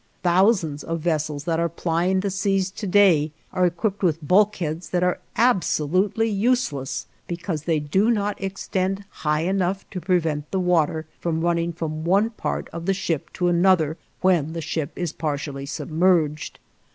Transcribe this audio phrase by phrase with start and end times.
[0.23, 5.03] Thousands of vessels that are plying the seas to day are equipped with bulkheads that
[5.03, 11.41] are absolutely useless because they do not extend high enough to prevent the water from
[11.41, 16.57] running from one part of the ship to another when the ship is partially submerged.